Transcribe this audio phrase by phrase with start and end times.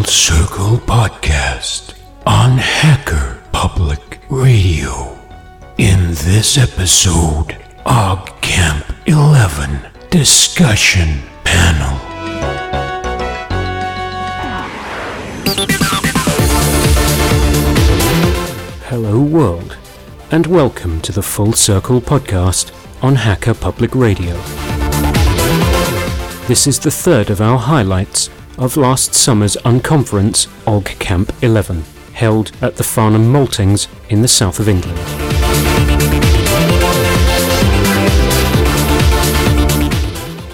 [0.00, 5.18] Full Circle Podcast on Hacker Public Radio.
[5.76, 7.54] In this episode,
[7.84, 11.98] OGG Camp 11 Discussion Panel.
[18.88, 19.76] Hello, world,
[20.30, 22.72] and welcome to the Full Circle Podcast
[23.02, 24.32] on Hacker Public Radio.
[26.48, 31.82] This is the third of our highlights of last summer's unconference OGG Camp 11,
[32.12, 34.98] held at the Farnham Maltings in the south of England.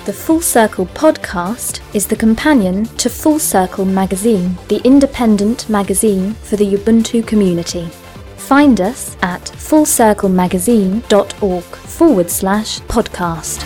[0.06, 6.54] The Full Circle podcast is the companion to Full Circle magazine, the independent magazine for
[6.54, 7.88] the Ubuntu community.
[8.36, 13.64] Find us at fullcirclemagazine.org forward slash podcast.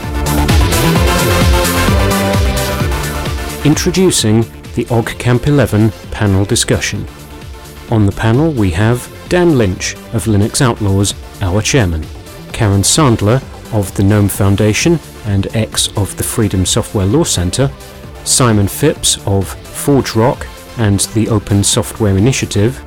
[3.62, 4.40] Introducing
[4.74, 7.06] the OGG Camp 11 panel discussion.
[7.90, 12.02] On the panel we have Dan Lynch of Linux Outlaws, our chairman,
[12.54, 13.42] Karen Sandler
[13.74, 17.70] of the GNOME Foundation and ex of the Freedom Software Law Center,
[18.24, 20.46] Simon Phipps of ForgeRock
[20.78, 22.82] and the Open Software Initiative,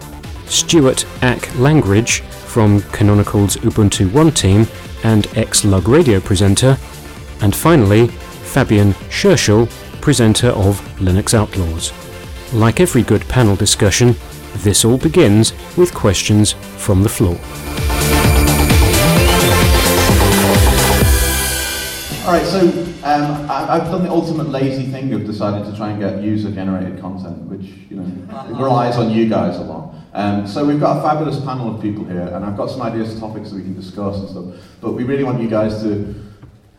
[0.47, 4.66] Stuart Aq Langridge from Canonical's Ubuntu One team
[5.03, 6.75] and ex LUG Radio presenter,
[7.41, 9.69] and finally, Fabian Scherschel,
[10.03, 11.93] presenter of Linux Outlaws.
[12.53, 14.17] Like every good panel discussion,
[14.57, 17.37] this all begins with questions from the floor.
[22.25, 22.59] All right, so
[23.05, 26.99] um, I, I've done the ultimate lazy thing of deciding to try and get user-generated
[26.99, 29.95] content, which you know relies on you guys a lot.
[30.13, 33.17] Um, so we've got a fabulous panel of people here, and I've got some ideas,
[33.21, 34.45] topics that we can discuss and stuff.
[34.81, 36.13] But we really want you guys to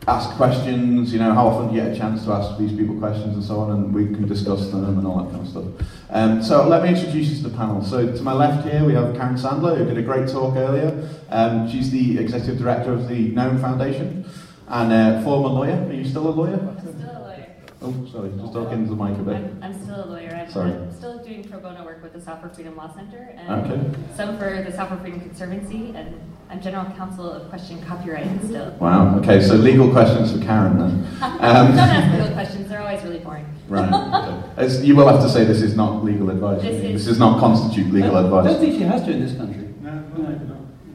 [0.07, 1.11] ask questions.
[1.13, 3.43] You know, how often do you get a chance to ask these people questions and
[3.43, 5.89] so on, and we can discuss them and all that kind of stuff.
[6.09, 7.83] Um, so let me introduce you to the panel.
[7.83, 11.09] So to my left here, we have Karen Sandler, who did a great talk earlier.
[11.29, 14.25] Um, she's the executive director of the GNOME Foundation
[14.67, 15.85] and uh, former lawyer.
[15.87, 16.59] Are you still a lawyer?
[16.59, 17.55] I'm still a lawyer.
[17.81, 19.35] Oh, sorry, just talk into the mic a bit.
[19.35, 20.33] I'm, I'm still a lawyer.
[20.33, 20.71] I'm, Sorry.
[20.71, 23.99] I'm still doing pro bono work with the Software Freedom Law Center and Okay.
[24.15, 26.19] some for the Software Freedom Conservancy, and
[26.49, 28.71] I'm general counsel of question copyright and still.
[28.79, 29.17] Wow.
[29.19, 31.01] Okay, so legal questions for Karen then.
[31.19, 33.45] Don't Um, ask me those questions; they're always really boring.
[33.67, 33.91] right.
[33.91, 34.49] Okay.
[34.57, 36.61] As you will have to say this is not legal advice.
[36.61, 38.45] This is- This does not constitute legal advice.
[38.45, 39.67] I don't think she has to in this country.
[39.81, 40.03] No,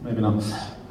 [0.02, 0.42] Maybe not.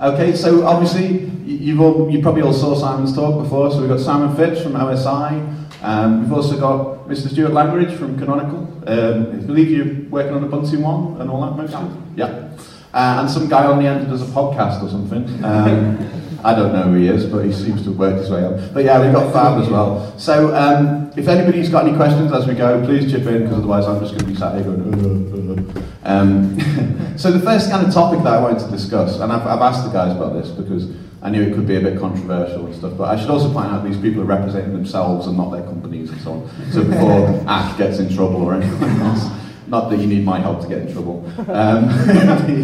[0.01, 3.71] Okay, so obviously you've all, you probably all saw Simon's talk before.
[3.71, 5.55] So we've got Simon Phipps from OSI.
[5.81, 7.29] Um, we've also got Mr.
[7.29, 8.59] Stuart Langridge from Canonical.
[8.87, 11.89] Um, I believe you're working on Ubuntu One and all that mostly.
[12.15, 12.49] Yeah.
[12.93, 15.43] Uh, and some guy on the end does a podcast or something.
[15.43, 15.97] Um,
[16.43, 18.73] I don't know who he is, but he seems to have worked his way up.
[18.73, 20.17] But yeah, we've got Fab as well.
[20.17, 23.85] So um, if anybody's got any questions as we go, please chip in, because otherwise
[23.85, 27.69] I'm just going to be sat here going, "Uh, uh, uh." Um, so the first
[27.69, 30.33] kind of topic that I wanted to discuss, and I've, I've asked the guys about
[30.33, 30.89] this because
[31.21, 33.67] I knew it could be a bit controversial and stuff, but I should also point
[33.67, 36.71] out these people are representing themselves and not their companies and so on.
[36.71, 39.27] So before Aq gets in trouble or anyone else,
[39.69, 41.25] not that you need my help to get in trouble.
[41.49, 41.89] Um,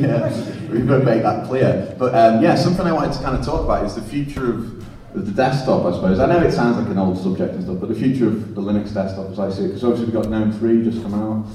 [0.01, 1.95] yeah, we better make that clear.
[1.97, 4.85] But um, yeah, something I wanted to kind of talk about is the future of
[5.15, 6.19] of the desktop, I suppose.
[6.19, 8.61] I know it sounds like an old subject and stuff, but the future of the
[8.61, 11.47] Linux desktop as I see it, because obviously we've got GNOME 3 just come out,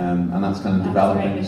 [0.00, 1.44] um, and that's kind of developing.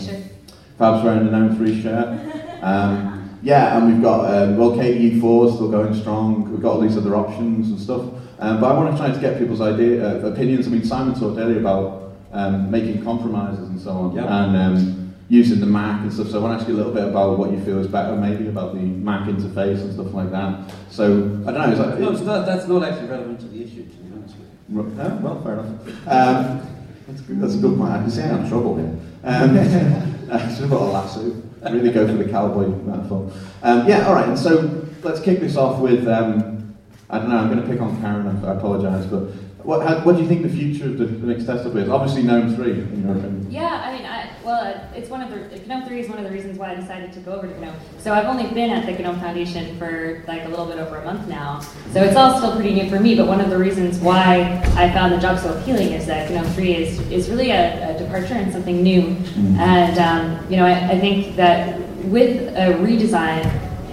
[0.77, 2.61] Fab's wearing the GNOME 3 shirt.
[2.61, 6.51] Um, yeah, and we've got, um, well, KDE4 is still going strong.
[6.51, 8.01] We've got all these other options and stuff.
[8.39, 10.67] Um, but I want to try to get people's idea, uh, opinions.
[10.67, 15.59] I mean, Simon talked earlier about um, making compromises and so on, and um, using
[15.59, 16.27] the Mac and stuff.
[16.27, 18.15] So I want to ask you a little bit about what you feel is better,
[18.15, 20.73] maybe about the Mac interface and stuff like that.
[20.89, 21.05] So
[21.47, 21.71] I don't know.
[21.71, 24.35] Is that, No, it's not, that's not actually relevant to the issue, to be honest
[24.37, 24.75] with you.
[25.21, 25.67] Well, fair enough.
[26.07, 26.67] Um,
[27.07, 27.91] that's, good, that's a good point.
[27.91, 28.95] I can see I'm in trouble here.
[29.23, 29.55] Um,
[30.53, 31.41] should have got a lasso.
[31.63, 33.31] Really go for the cowboy metaphor.
[33.61, 34.27] Um, yeah, all right.
[34.27, 36.07] And so let's kick this off with.
[36.07, 36.75] Um,
[37.09, 37.37] I don't know.
[37.37, 38.25] I'm going to pick on Karen.
[38.27, 39.29] I, I apologise, but
[39.63, 41.89] what, how, what do you think the future of the, the next desktop is?
[41.89, 42.71] Obviously, GNOME three.
[42.71, 43.47] In your opinion.
[43.51, 46.31] Yeah, I mean, I, well, it's one of the GNOME 3 is one of the
[46.31, 47.75] reasons why I decided to go over to GNOME.
[47.99, 51.05] So I've only been at the GNOME Foundation for like a little bit over a
[51.05, 51.59] month now.
[51.91, 53.15] So it's all still pretty new for me.
[53.15, 56.45] But one of the reasons why I found the job so appealing is that GNOME
[56.53, 59.17] 3 is is really a, a departure and something new.
[59.59, 63.43] And um, you know, I, I think that with a redesign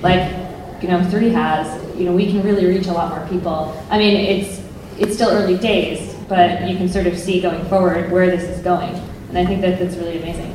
[0.02, 0.32] like
[0.82, 3.76] GNOME 3 has, you know, we can really reach a lot more people.
[3.90, 4.60] I mean, it's
[4.98, 8.62] it's still early days, but you can sort of see going forward where this is
[8.62, 8.94] going.
[9.28, 10.54] And I think that that's really amazing.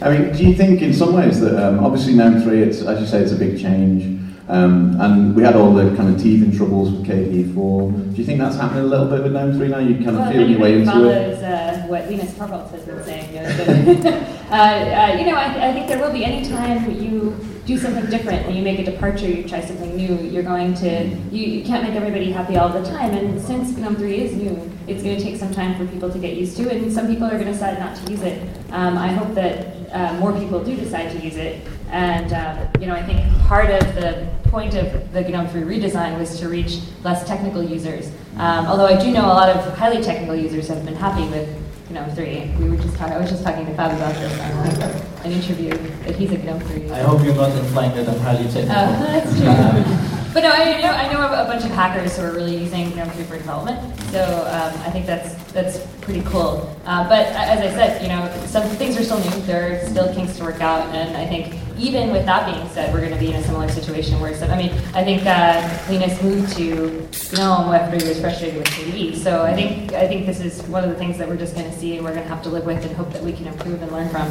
[0.00, 3.00] I mean, do you think in some ways that um, obviously GNOME 3, it's, as
[3.00, 4.20] you say, it's a big change.
[4.46, 8.14] Um, and we had all the kind of teething troubles with KDE4.
[8.14, 9.78] Do you think that's happening a little bit with GNOME 3 now?
[9.78, 11.44] You kind of well, feeling your way into follows, it?
[11.44, 13.34] Uh, what Linus Torvalds has been saying.
[13.34, 14.10] You know,
[14.50, 18.04] uh, uh, you know I, I, think there will be any time you do something
[18.06, 21.64] different and you make a departure, you try something new, you're going to, you, you
[21.64, 23.12] can't make everybody happy all the time.
[23.14, 26.18] And since GNOME 3 is new, it's going to take some time for people to
[26.18, 28.46] get used to and some people are going to decide not to use it.
[28.70, 31.66] Um, I hope that uh, more people do decide to use it.
[31.90, 36.18] And uh, you know, I think part of the point of the GNOME 3 redesign
[36.18, 38.10] was to reach less technical users.
[38.36, 41.48] Um, although I do know a lot of highly technical users have been happy with
[41.90, 42.54] GNOME 3.
[42.58, 45.70] We were just talking, I was just talking to Fab about this on an interview
[46.04, 46.90] that he's a GNOME 3.
[46.90, 48.70] I hope you're not implying that I'm highly technical.
[48.70, 50.10] Uh, that's true.
[50.34, 53.08] But no, I know I know a bunch of hackers who are really using GNOME
[53.10, 53.78] 3 for development.
[54.10, 56.76] So um, I think that's that's pretty cool.
[56.84, 59.46] Uh, but as I said, you know, some things are still new.
[59.46, 62.92] There are still kinks to work out, and I think even with that being said,
[62.92, 65.60] we're going to be in a similar situation where, so, I mean, I think uh,
[65.88, 69.16] Linus moved to GNOME after he was frustrated with KDE.
[69.16, 71.70] So I think I think this is one of the things that we're just going
[71.70, 73.46] to see and we're going to have to live with and hope that we can
[73.46, 74.30] improve and learn from.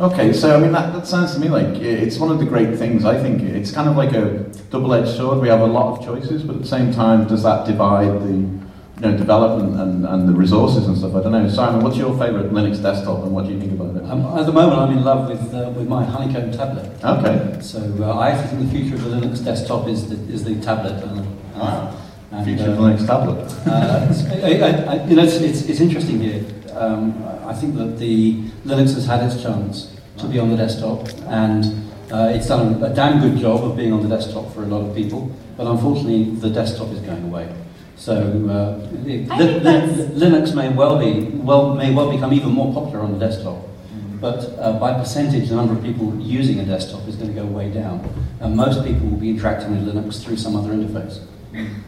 [0.00, 2.78] Okay, so I mean that, that sounds to me like it's one of the great
[2.78, 3.04] things.
[3.04, 5.40] I think it's kind of like a double-edged sword.
[5.40, 8.60] We have a lot of choices, but at the same time, does that divide the
[9.00, 11.14] you know, development and, and the resources and stuff.
[11.14, 11.48] I don't know.
[11.48, 14.04] Simon, what's your favourite Linux desktop and what do you think about it?
[14.10, 16.92] Um, at the moment, I'm in love with, uh, with my Honeycomb tablet.
[17.02, 17.60] Okay.
[17.62, 20.60] So uh, I actually think the future of the Linux desktop is the, is the
[20.60, 21.02] tablet.
[21.02, 21.96] And, wow.
[22.30, 23.38] And, future uh, of the Linux tablet.
[23.66, 24.08] Uh,
[24.46, 26.44] I, I, you know, it's, it's, it's interesting here.
[26.72, 31.08] Um, I think that the Linux has had its chance to be on the desktop
[31.26, 31.64] and
[32.12, 34.88] uh, it's done a damn good job of being on the desktop for a lot
[34.88, 37.52] of people, but unfortunately the desktop is going away.
[37.96, 43.00] So uh, the, the, Linux may well be well may well become even more popular
[43.00, 44.18] on the desktop, mm-hmm.
[44.18, 47.44] but uh, by percentage, the number of people using a desktop is going to go
[47.44, 47.98] way down,
[48.38, 51.20] and most people will be interacting with Linux through some other interface.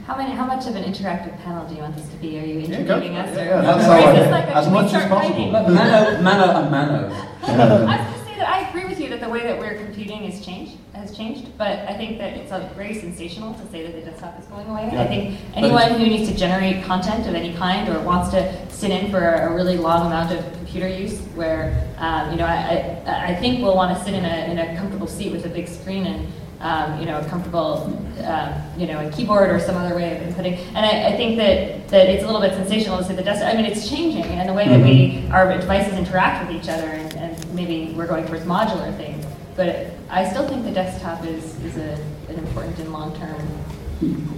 [0.07, 0.33] How many?
[0.33, 2.39] How much of an interactive panel do you want this to be?
[2.39, 3.37] Are you interviewing yeah, us?
[3.37, 5.53] Or, yeah, that's how I, like as much as possible.
[5.53, 8.09] Mano, mano, and mano.
[8.43, 11.79] I agree with you that the way that we're computing is changed, has changed, but
[11.89, 14.91] I think that it's very sensational to say that the desktop is going away.
[14.93, 15.03] Yeah.
[15.03, 18.91] I think anyone who needs to generate content of any kind or wants to sit
[18.91, 23.27] in for a really long amount of computer use, where um, you know, I, I,
[23.29, 25.69] I think we'll want to sit in a, in a comfortable seat with a big
[25.69, 26.27] screen and
[26.63, 30.23] um, you know, a comfortable, uh, you know, a keyboard or some other way of
[30.23, 30.59] inputting.
[30.75, 33.53] And I, I, think that, that it's a little bit sensational to say the desktop.
[33.53, 35.33] I mean, it's changing, and the way that we mm-hmm.
[35.33, 39.27] our devices interact with each other, and, and maybe we're going towards modular things.
[39.57, 41.95] But I still think the desktop is is a,
[42.29, 43.41] an important and long term.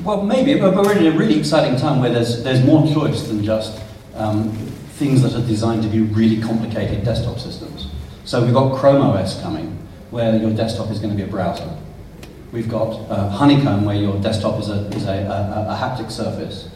[0.03, 3.45] Well, maybe, but we're in a really exciting time where there's there's more choice than
[3.45, 3.83] just
[4.15, 4.51] um,
[4.97, 7.89] things that are designed to be really complicated desktop systems.
[8.25, 9.77] So we've got Chrome OS coming,
[10.11, 11.69] where your desktop is going to be a browser.
[12.55, 16.69] We've got uh, Honeycomb, where your desktop is a, is a, a, a haptic surface.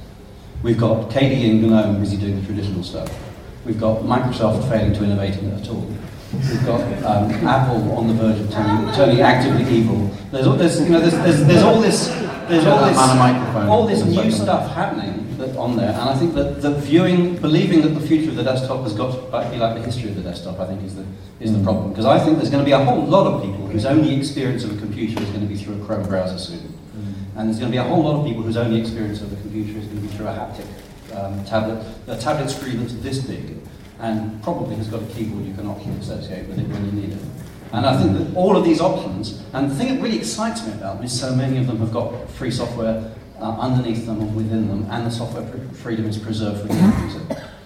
[0.64, 3.16] We've got KDE and GNOME busy doing the traditional stuff.
[3.64, 5.86] We've got Microsoft failing to innovate in it at all.
[6.32, 10.10] We've got um, Apple on the verge of turning, turning actively evil.
[10.32, 12.08] There's, there's, you know, there's, there's, there's all this,
[12.48, 12.98] there's all this,
[13.68, 17.82] all this new stuff happening that, on there, and I think that the viewing, believing
[17.82, 20.22] that the future of the desktop has got to be like the history of the
[20.22, 21.04] desktop, I think is the
[21.40, 21.90] is the problem.
[21.90, 24.64] Because I think there's going to be a whole lot of people whose only experience
[24.64, 27.14] of a computer is going to be through a Chrome browser soon, mm.
[27.36, 29.36] and there's going to be a whole lot of people whose only experience of a
[29.36, 30.66] computer is going to be through a haptic
[31.16, 33.56] um, tablet, a tablet screen that's this big,
[34.00, 37.12] and probably has got a keyboard you can optionally associate with it when you need
[37.12, 37.22] it.
[37.72, 40.72] And I think that all of these options, and the thing that really excites me
[40.72, 44.34] about them is so many of them have got free software uh, underneath them and
[44.34, 47.20] within them, and the software freedom is preserved for the user.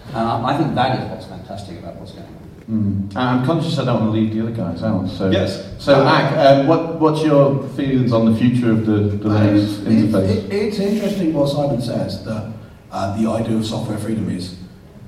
[0.08, 2.42] And I, I think that is what's fantastic about what's going on.
[2.70, 3.16] Mm.
[3.16, 5.08] I'm conscious I don't want to leave the other guys out.
[5.08, 5.74] So, yes.
[5.78, 10.30] So, Aq, um, what, what's your feelings on the future of the, the Linux interface?
[10.30, 12.52] It, it's interesting what Simon says that
[12.90, 14.56] uh, the idea of software freedom is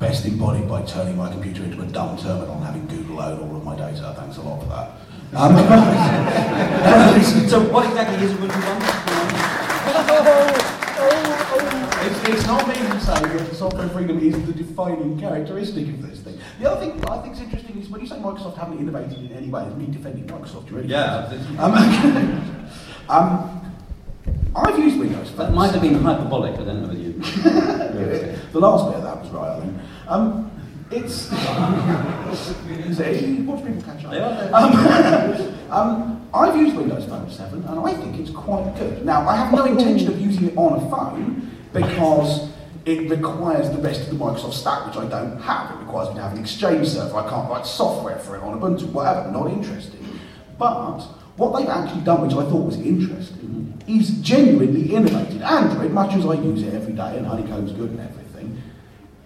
[0.00, 3.56] best embodied by turning my computer into a dumb terminal and having Google own all
[3.56, 4.14] of my data.
[4.18, 4.90] Thanks a lot for that.
[5.36, 5.54] Um,
[7.48, 9.24] so, what exactly is Ubuntu One?
[12.24, 16.20] It's, it's not me who say that software freedom is the defining characteristic of this
[16.20, 16.38] thing.
[16.58, 19.32] The other thing I think is interesting is when you say Microsoft haven't innovated in
[19.32, 20.70] any way, it's me defending Microsoft.
[20.70, 21.30] You yeah.
[21.58, 21.74] Um,
[23.10, 23.74] um,
[24.56, 25.36] I've used Windows.
[25.36, 27.12] That might have been hyperbolic, I don't know whether you.
[28.52, 29.78] the last bit of that was right, I think.
[30.08, 30.50] Um,
[30.90, 31.14] it's.
[32.96, 34.12] see, watch people catch up.
[34.54, 39.04] Um, um, I've used Windows Phone 7 and I think it's quite good.
[39.04, 42.48] Now, I have no intention of using it on a phone because
[42.86, 45.72] it requires the rest of the Microsoft stack, which I don't have.
[45.72, 47.16] It requires me to have an Exchange server.
[47.16, 50.00] I can't write software for it on Ubuntu, whatever, not interested.
[50.58, 51.00] But
[51.36, 55.42] What they've actually done, which I thought was interesting, is genuinely innovated.
[55.42, 58.62] Android, much as I use it every day, and Honeycomb's good and everything,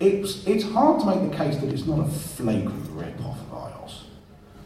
[0.00, 4.05] it's, it's hard to make the case that it's not a flagrant rip-off of iOS.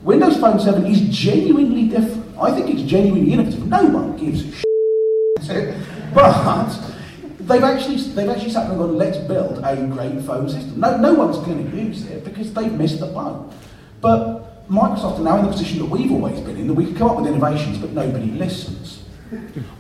[0.03, 2.39] Windows Phone 7 is genuinely different.
[2.39, 3.67] I think it's genuinely innovative.
[3.67, 5.75] No one gives a shit.
[6.15, 6.33] but
[7.53, 10.81] they've actually they've actually sat there and gone, let's build a great phone system.
[10.81, 13.53] No, no one's going to use it because they've missed the boat.
[14.01, 16.97] But Microsoft are now in the position that we've always been in, that we can
[16.97, 19.01] come up with innovations, but nobody listens.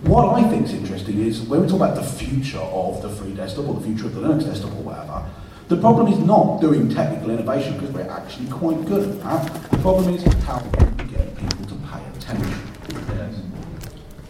[0.02, 3.34] What I think is interesting is when we talk about the future of the free
[3.34, 5.28] desktop or the future of the Linux desktop or whatever,
[5.68, 9.70] the problem is not doing technical innovation because we're actually quite good at that.
[9.70, 12.71] The problem is how do we get people to pay attention.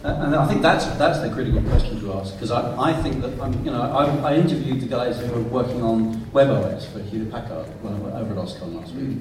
[0.03, 3.39] And I think that's that's the critical question to ask because I, I think that
[3.39, 7.31] um, you know I, I interviewed the guys who were working on WebOS for Hewlett
[7.31, 9.17] Packard when I went over at OSCON last week,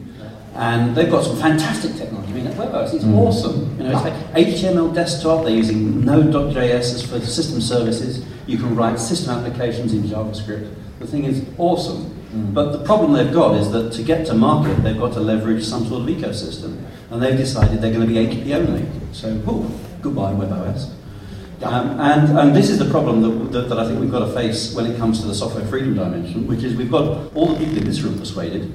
[0.56, 2.32] and they've got some fantastic technology.
[2.32, 3.76] I mean, WebOS is awesome.
[3.78, 5.44] You know, it's like HTML desktop.
[5.44, 8.26] They're using Node.js as for system services.
[8.48, 10.74] You can write system applications in JavaScript.
[10.98, 12.18] The thing is awesome.
[12.54, 15.62] But the problem they've got is that to get to market, they've got to leverage
[15.64, 18.86] some sort of ecosystem, and they've decided they're going to be HTTP only.
[19.12, 19.70] So, ooh,
[20.02, 20.90] goodbye WebOS.
[21.62, 24.32] Um, and, and this is the problem that, that, that I think we've got to
[24.32, 27.58] face when it comes to the software freedom dimension, which is we've got all the
[27.58, 28.72] people in this room persuaded,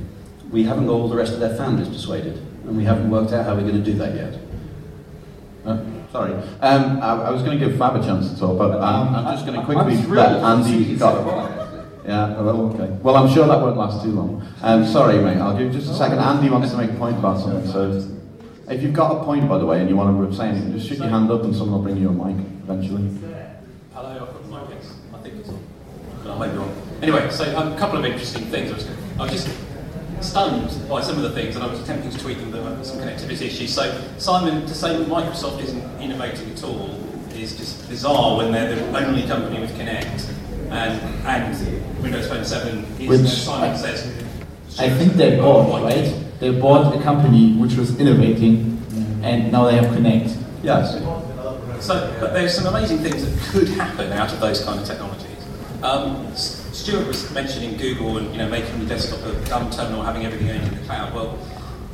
[0.51, 3.45] we haven't got all the rest of their families persuaded, and we haven't worked out
[3.45, 4.39] how we're going to do that yet.
[5.65, 6.33] Uh, sorry.
[6.61, 9.35] Um, I, I was going to give Fab a chance to talk, but um, I'm
[9.35, 11.57] just going to quickly let Andy got.
[12.05, 12.89] Yeah, well, okay.
[13.03, 14.47] Well, I'm sure that won't last too long.
[14.61, 15.37] Um, sorry, mate.
[15.37, 16.19] I'll give just a second.
[16.19, 17.69] Andy wants to make a point about something.
[17.69, 18.16] So,
[18.69, 20.87] if you've got a point, by the way, and you want to say anything, just
[20.87, 23.09] shoot your hand up, and someone will bring you a mic eventually.
[23.93, 24.83] Hello, I've got the mic.
[25.13, 25.59] I think it's on.
[26.27, 26.81] I might be wrong.
[27.01, 28.71] Anyway, so um, a couple of interesting things.
[28.71, 28.87] I was,
[29.19, 29.57] I was just
[30.19, 32.97] stunned by some of the things, and I was attempting to tweet them, but some
[32.97, 33.73] connectivity issues.
[33.73, 36.95] So, Simon, to say that Microsoft isn't innovating at all
[37.33, 40.33] is just bizarre when they're the only company with Kinect,
[40.71, 44.07] and, and Windows Phone 7 is, Which as Simon says,
[44.79, 46.26] I think they bought, right?
[46.39, 48.79] They bought a company which was innovating,
[49.23, 50.37] and now they have Kinect.
[50.63, 50.93] Yes.
[51.83, 55.25] So, but there's some amazing things that could happen out of those kind of technologies.
[55.81, 60.25] Um, Stuart was mentioning Google and you know making the desktop a dumb terminal, having
[60.25, 61.13] everything owned in the cloud.
[61.13, 61.39] Well,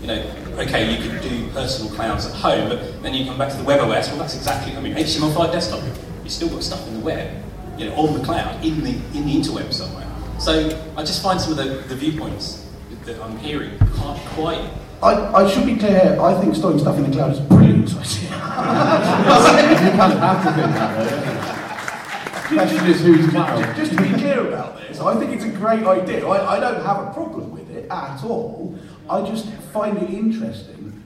[0.01, 3.49] you know, okay, you could do personal clouds at home, but then you come back
[3.51, 4.09] to the WebOS.
[4.09, 4.75] Well, that's exactly.
[4.75, 5.81] I mean, HTML5 desktop,
[6.23, 7.43] you still got stuff in the web,
[7.77, 10.07] you know, on the cloud, in the in the interweb somewhere.
[10.39, 12.62] So I just find some of the, the viewpoints
[13.05, 14.69] that I'm hearing aren't quite
[15.01, 17.89] I, I should be clear, I think storing stuff in the cloud is brilliant.
[17.89, 22.49] So I see- you kind of have to think that.
[22.49, 23.75] The question is who's cloud.
[23.75, 26.25] Just to be clear about this, I think it's a great idea.
[26.25, 28.77] I, I don't have a problem with it at all.
[29.09, 31.03] I just find it interesting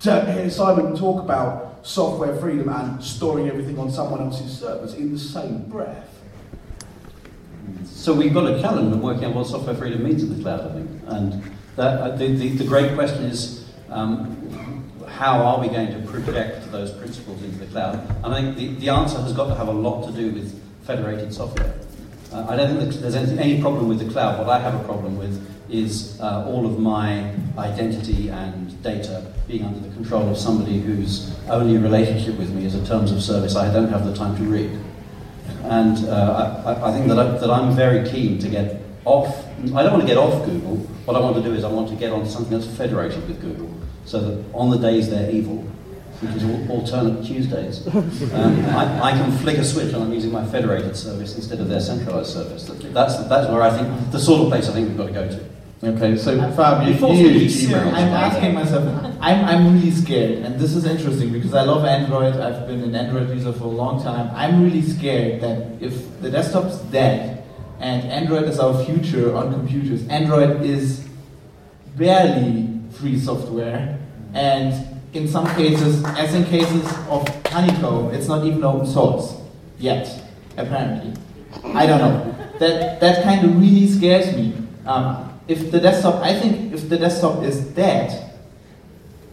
[0.00, 5.12] to hear Simon talk about software freedom and storing everything on someone else's servers in
[5.12, 6.09] the same breath.
[7.84, 10.60] So we've got a challenge of working out what software freedom means in the cloud,
[10.60, 10.90] I think.
[11.06, 11.42] And
[11.76, 14.36] that, uh, the, the, the great question is, um,
[15.08, 17.94] how are we going to project those principles into the cloud?
[18.24, 20.60] And I think the, the answer has got to have a lot to do with
[20.84, 21.74] federated software.
[22.32, 24.38] Uh, I don't think there's any, any problem with the cloud.
[24.38, 29.64] What I have a problem with is uh, all of my identity and data being
[29.64, 33.56] under the control of somebody whose only relationship with me is a terms of service
[33.56, 34.78] I don't have the time to read.
[35.64, 39.44] And uh, I, I think that, I, that I'm very keen to get off.
[39.74, 40.76] I don't want to get off Google.
[41.06, 43.40] What I want to do is I want to get on something that's federated with
[43.40, 43.72] Google,
[44.04, 45.56] so that on the days they're evil,
[46.20, 50.44] which is alternate Tuesdays, um, I, I can flick a switch and I'm using my
[50.46, 52.64] federated service instead of their centralized service.
[52.64, 55.28] That's that's where I think the sort of place I think we've got to go
[55.28, 55.44] to.
[55.82, 57.86] Okay, so Fab, you, you we use Gmail.
[57.94, 58.84] I'm asking myself,
[59.18, 62.36] I'm, I'm really scared, and this is interesting because I love Android.
[62.36, 64.30] I've been an Android user for a long time.
[64.34, 67.46] I'm really scared that if the desktop's dead
[67.78, 71.08] and Android is our future on computers, Android is
[71.96, 73.98] barely free software,
[74.34, 79.34] and in some cases, as in cases of Honeycomb, it's not even open source
[79.78, 80.24] yet,
[80.58, 81.14] apparently.
[81.64, 82.36] I don't know.
[82.58, 84.54] That that kind of really scares me.
[84.84, 88.30] Um, if the desktop, I think, if the desktop is dead,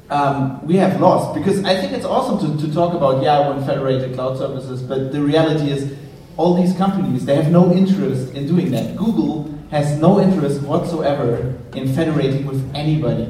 [0.09, 3.63] um, we have lost because I think it's awesome to, to talk about yeah, when
[3.65, 5.95] federated cloud services, but the reality is,
[6.37, 8.95] all these companies they have no interest in doing that.
[8.95, 13.27] Google has no interest whatsoever in federating with anybody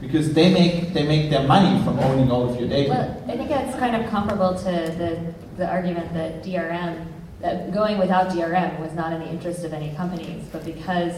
[0.00, 2.90] because they make they make their money from owning all of your data.
[2.90, 4.70] Well, I think that's kind of comparable to
[5.00, 7.06] the, the argument that DRM,
[7.40, 11.14] that going without DRM was not in the interest of any companies, but because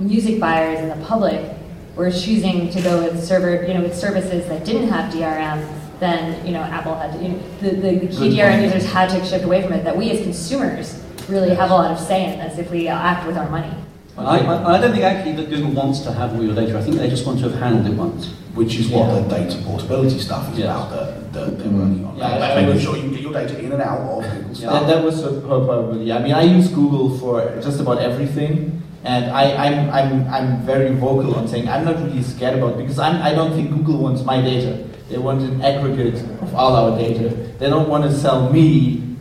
[0.00, 1.54] music buyers and the public
[1.96, 5.68] were choosing to go with server, you know, with services that didn't have DRM,
[6.00, 7.22] then you know Apple had to.
[7.22, 9.84] You know, the, the, the key DRM users had to shift away from it.
[9.84, 13.26] That we as consumers really have a lot of say in this if we act
[13.26, 13.72] with our money.
[14.16, 16.78] I, I, I don't think actually that Google wants to have all your data.
[16.78, 18.26] I think they just want to have handled it once.
[18.54, 19.20] Which is what Yeah.
[19.20, 20.66] the data portability stuff is Yes.
[20.66, 22.06] about that, that they're working mm-hmm.
[22.06, 22.18] on.
[22.18, 24.24] Yeah, I- I making was- sure you can get your data in and out of
[24.24, 24.86] Google That, stuff.
[24.88, 26.12] that was her probably.
[26.12, 30.94] I mean, I use Google for just about everything, and I, I'm, I'm, I'm very
[30.94, 34.22] vocal on saying I'm not really scared about because I'm, I don't think Google wants
[34.22, 34.86] my data.
[35.08, 37.28] They want an aggregate of all our data.
[37.58, 39.16] They don't want to sell me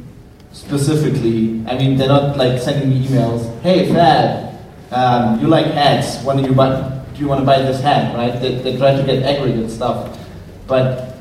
[0.51, 1.63] specifically.
[1.67, 3.59] I mean, they're not like sending me emails.
[3.61, 4.55] Hey, Fab,
[4.91, 6.23] um, you like ads?
[6.23, 6.97] When you buy?
[7.13, 8.15] Do you want to buy this hat?
[8.15, 8.39] Right?
[8.39, 10.17] They, they try to get aggregate stuff,
[10.67, 11.17] but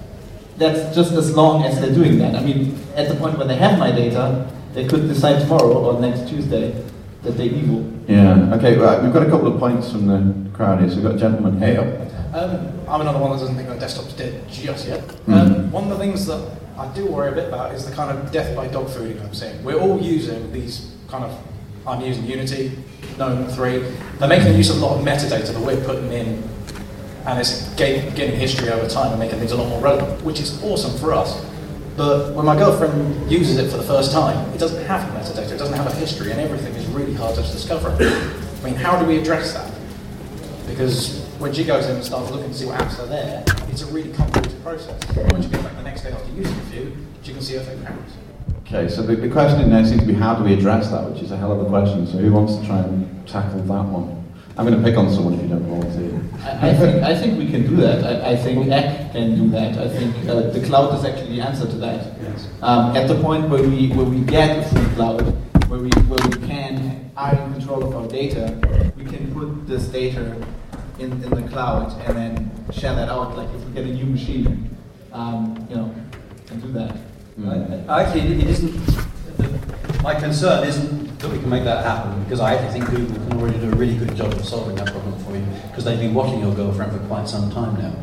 [0.56, 2.34] that's just as long as they're doing that.
[2.34, 6.00] I mean, at the point where they have my data, they could decide tomorrow or
[6.00, 6.70] next Tuesday
[7.22, 7.97] that they're evil.
[8.08, 9.02] Yeah, okay, right.
[9.02, 10.88] We've got a couple of points from the crowd here.
[10.88, 12.08] So we've got a gentleman here.
[12.32, 15.06] Um, I'm another one that doesn't think that desktop's dead just yet.
[15.26, 15.34] Mm.
[15.34, 18.16] Um, one of the things that I do worry a bit about is the kind
[18.16, 19.62] of death by dog fooding I'm seeing.
[19.62, 21.38] We're all using these kind of,
[21.86, 22.72] I'm using Unity,
[23.18, 23.78] GNOME 3.
[24.18, 26.42] They're making use of a lot of metadata that we're putting in,
[27.26, 30.40] and it's gain, getting history over time and making things a lot more relevant, which
[30.40, 31.44] is awesome for us.
[31.98, 35.58] But when my girlfriend uses it for the first time, it doesn't have metadata, it
[35.58, 37.90] doesn't have a history, and everything is really hard to discover.
[37.90, 39.72] I mean, how do we address that?
[40.68, 43.82] Because when she goes in and starts looking to see what apps are there, it's
[43.82, 45.00] a really convoluted process.
[45.14, 47.60] When she gets back the next day after using a few, she can see her
[47.60, 48.12] favourite apps.
[48.66, 51.22] Okay, so the, the question there seems to be how do we address that, which
[51.22, 52.06] is a hell of a question.
[52.06, 54.18] So who wants to try and tackle that one?
[54.58, 56.20] I'm going to pick on someone if you don't volunteer.
[56.42, 58.04] I, I think I think we can do that.
[58.04, 59.78] I, I think Aq can do that.
[59.78, 62.20] I think uh, the cloud is actually the answer to that.
[62.20, 62.48] Yes.
[62.60, 65.22] Um, at the point where we where we get a free cloud,
[65.68, 66.47] where we where we can
[67.18, 70.36] are in control of our data, we can put this data
[70.98, 73.36] in, in the cloud and then share that out.
[73.36, 74.76] Like if we get a new machine,
[75.12, 75.92] um, you know,
[76.50, 76.96] and do that.
[77.88, 78.74] I- Actually, it isn't.
[80.02, 83.38] My concern isn't that we can make that happen because I actually think Google can
[83.40, 86.14] already do a really good job of solving that problem for you because they've been
[86.14, 87.94] watching your girlfriend for quite some time now,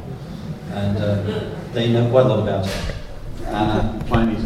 [0.73, 2.95] and uh, they know quite a lot about her.
[3.47, 3.99] Uh,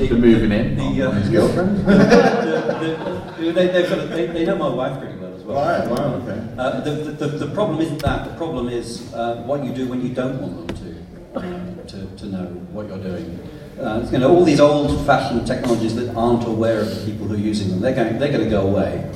[0.07, 1.77] to moving in the, on uh, his girlfriend.
[1.85, 5.79] the, the, they, they've got a, they, they know my wife pretty well as well.
[5.79, 6.47] Right, wow, okay.
[6.57, 8.27] Uh, the, the, the, the problem isn't that.
[8.29, 12.15] The problem is uh, what you do when you don't want them to, uh, to,
[12.17, 13.39] to know what you're doing.
[13.79, 17.37] Uh, you know, all these old-fashioned technologies that aren't aware of the people who are
[17.37, 19.09] using them, they're going, they're going to go away.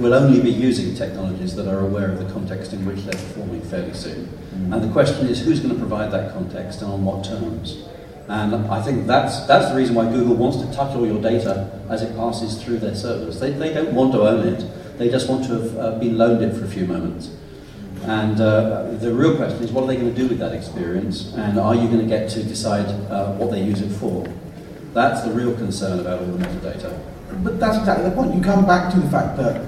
[0.00, 3.62] We'll only be using technologies that are aware of the context in which they're performing
[3.62, 4.28] fairly soon.
[4.72, 7.84] And the question is, who's going to provide that context and on what terms?
[8.28, 11.80] And I think that's, that's the reason why Google wants to touch all your data
[11.88, 13.40] as it passes through their servers.
[13.40, 16.42] They, they don't want to own it, they just want to have uh, been loaned
[16.42, 17.30] it for a few moments.
[18.02, 21.32] And uh, the real question is, what are they going to do with that experience?
[21.34, 24.26] And are you going to get to decide uh, what they use it for?
[24.92, 27.00] That's the real concern about all the metadata.
[27.42, 28.34] But that's exactly the point.
[28.34, 29.66] You come back to the fact that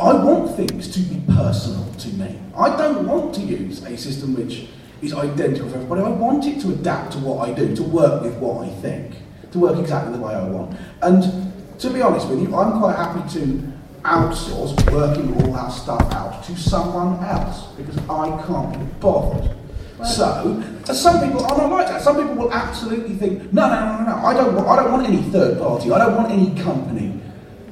[0.00, 2.38] I want things to be personal to me.
[2.56, 4.68] I don't want to use a system which
[5.02, 6.02] is identical for everybody.
[6.02, 9.16] I want it to adapt to what I do, to work with what I think,
[9.52, 10.76] to work exactly the way I want.
[11.02, 16.12] And to be honest with you, I'm quite happy to outsource working all that stuff
[16.12, 19.56] out to someone else because I can't be bothered.
[20.04, 22.00] So, some people are not like that.
[22.00, 24.26] Some people will absolutely think, no, no, no, no, no.
[24.26, 25.92] I don't want, I don't want any third party.
[25.92, 27.20] I don't want any company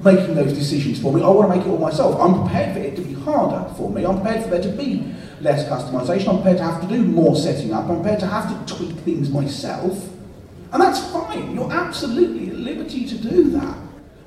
[0.05, 1.23] making those decisions for me.
[1.23, 2.21] I want to make it all myself.
[2.21, 4.05] I'm prepared for it to be harder for me.
[4.05, 6.29] I'm prepared for there to be less customization.
[6.29, 7.89] I'm prepared to have to do more setting up.
[7.89, 10.09] I'm prepared to have to tweak things myself.
[10.73, 11.55] And that's fine.
[11.55, 13.77] You're absolutely at liberty to do that.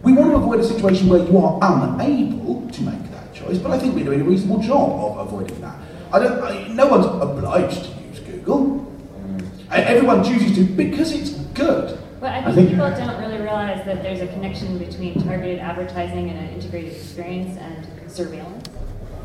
[0.02, 3.71] We want to avoid a situation where you are unable to make that choice, but
[3.71, 5.78] I think we're doing a reasonable job of avoiding that.
[6.12, 6.41] I don't.
[6.43, 8.88] I, no one's obliged to use Google.
[9.69, 11.97] Uh, Everyone chooses to because it's good.
[12.19, 15.60] But I I think, think- people don't really realize that there's a connection between targeted
[15.60, 18.61] advertising and an integrated experience and surveillance.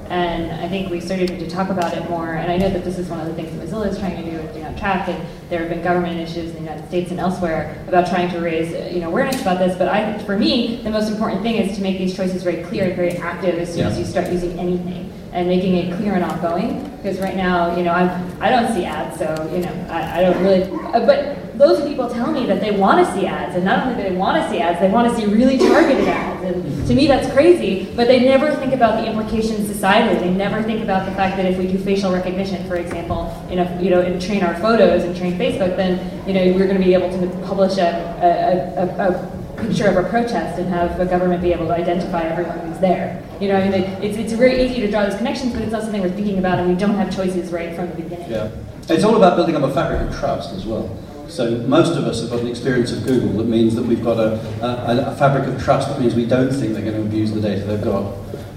[0.08, 2.98] And I think we started to talk about it more, and I know that this
[2.98, 5.08] is one of the things that Mozilla is trying to do with Do Not Track,
[5.08, 8.40] and there have been government issues in the United States and elsewhere about trying to
[8.40, 9.76] raise you know, awareness about this.
[9.76, 12.84] But I, for me, the most important thing is to make these choices very clear
[12.84, 16.24] and very active as soon as you start using anything, and making it clear and
[16.24, 16.88] ongoing.
[16.96, 20.22] Because right now, you know, I'm, I don't see ads, so you know, I, I
[20.22, 20.62] don't really.
[20.94, 24.02] Uh, but those people tell me that they want to see ads, and not only
[24.02, 26.44] do they want to see ads, they want to see really targeted ads.
[26.44, 27.92] And to me, that's crazy.
[27.96, 30.20] But they never think about the implications societally.
[30.20, 33.58] They never think about the fact that if we do facial recognition, for example, in
[33.58, 36.78] a, you know, and train our photos and train Facebook, then you know we're going
[36.78, 37.90] to be able to publish a,
[38.22, 42.22] a, a, a picture of a protest and have the government be able to identify
[42.22, 43.22] everyone who's there.
[43.40, 45.82] You know, I mean, it's, it's very easy to draw those connections, but it's not
[45.82, 48.30] something we're thinking about, and we don't have choices right from the beginning.
[48.30, 48.50] Yeah.
[48.88, 50.96] It's all about building up a fabric of trust as well.
[51.28, 54.18] So most of us have got an experience of Google that means that we've got
[54.18, 54.34] a,
[54.64, 57.40] a, a fabric of trust that means we don't think they're going to abuse the
[57.40, 58.04] data they've got.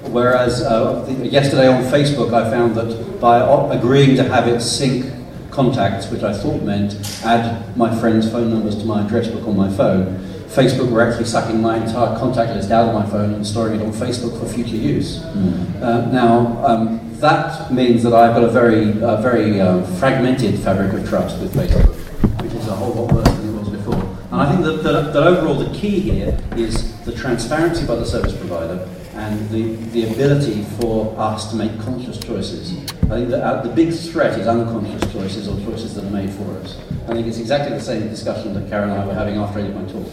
[0.10, 3.39] Whereas uh, the, yesterday on Facebook, I found that by
[3.73, 5.12] agreeing to have it sync
[5.51, 9.58] contacts, which I thought meant add my friends' phone numbers to my address book on
[9.58, 13.45] my phone, Facebook were actually sucking my entire contact list out of my phone and
[13.45, 15.19] storing it on Facebook for future use.
[15.19, 15.82] Mm.
[15.82, 20.93] Uh, now, um, that means that I've got a very, uh, very uh, fragmented fabric
[20.93, 21.98] of trust with Facebook,
[22.41, 23.95] which is a whole lot worse than it was before.
[24.32, 28.05] And I think that, that, that overall the key here is the transparency by the
[28.05, 32.73] service provider and the, the ability for us to make conscious choices.
[33.03, 36.29] I think that uh, the big threat is unconscious choices or choices that are made
[36.29, 36.79] for us.
[37.08, 39.63] I think it's exactly the same discussion that Karen and I were having after I
[39.63, 40.08] did my talk.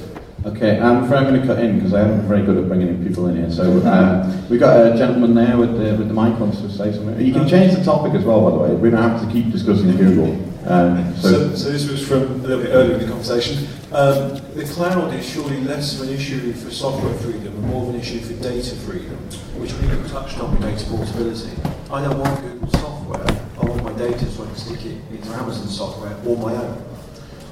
[0.47, 3.05] Okay, I'm afraid I'm going to cut in because I'm very good at bringing in
[3.05, 3.51] people in here.
[3.51, 6.93] So um, we've got a gentleman there with the, with the mic on to say
[6.93, 7.21] something.
[7.21, 8.75] You can change the topic as well, by the way.
[8.81, 10.35] We don't have to keep discussing Google.
[10.67, 13.69] Um, so, so, so, this was from a little bit earlier in the conversation.
[13.93, 17.95] Um, the cloud is surely less of an issue for software freedom and more of
[17.95, 19.17] an issue for data freedom,
[19.61, 21.53] which we have touched on with data portability.
[21.89, 23.25] I don't want Google software.
[23.61, 26.85] I want my data so I can stick it into Amazon software or my own.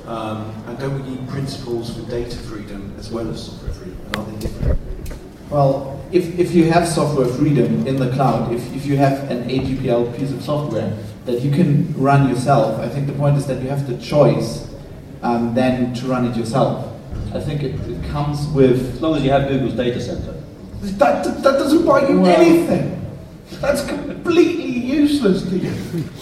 [0.06, 4.00] Um, and don't we need principles for data freedom as well as software freedom?
[4.06, 4.80] And are they different?
[5.50, 9.48] Well, if, if you have software freedom in the cloud, if, if you have an
[9.48, 13.62] AGPL piece of software that you can run yourself, I think the point is that
[13.62, 14.68] you have the choice
[15.22, 16.90] um, then to run it yourself.
[17.34, 18.94] I think it, it comes with.
[18.94, 20.32] As long as you have Google's data center.
[20.82, 23.00] That, that, that doesn't buy you well, anything.
[23.60, 25.70] That's completely useless to you.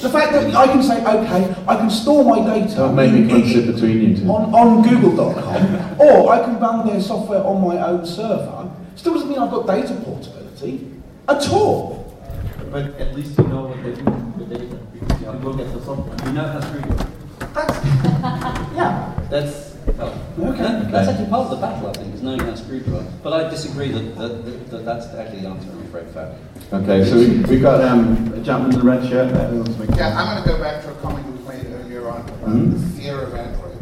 [0.00, 3.52] The fact that I can say, okay, I can store my data Don't make me
[3.52, 4.28] sit between you two.
[4.28, 9.28] On, on Google.com, or I can run their software on my own server, still doesn't
[9.28, 10.90] mean I've got data portability
[11.28, 12.02] at all.
[12.70, 14.04] But at least you know what they do
[14.38, 14.78] with the data
[15.24, 16.28] because you look at the software.
[16.28, 17.06] You know that's really good.
[17.54, 17.84] That's,
[18.74, 19.72] yeah, that's
[20.38, 20.88] Okay.
[20.90, 22.82] That's actually part of the battle, I think, is knowing how to screw
[23.22, 26.36] But I disagree that, that, that, that that's actually the answer, I'm afraid, Fab.
[26.72, 29.52] Okay, so we, we've got um, a gentleman in the red shirt there.
[29.96, 32.72] Yeah, I'm going to go back to a comment you made earlier on about mm-hmm.
[32.72, 33.80] the fear of Android.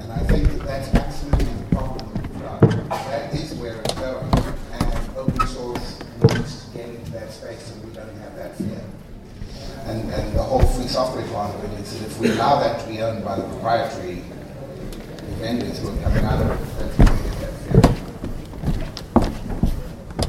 [0.00, 4.30] And I think that that's absolutely the problem That is where it's going.
[4.72, 8.82] And open source needs to get into that space and we don't have that fear.
[9.86, 10.59] And, and the whole free
[10.90, 14.24] software it is that if we allow that to be owned by the proprietary
[15.38, 16.58] vendors who are coming out of it.